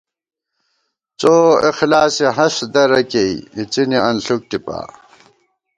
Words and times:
څو 1.19 1.35
اخلاصے 1.69 2.27
ہست 2.37 2.61
درہ 2.73 3.01
کېئی 3.11 3.35
اِڅِنے 3.57 3.99
انݪُوک 4.07 4.41
ٹِپا 4.49 4.79